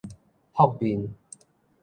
[0.53, 1.13] 覆面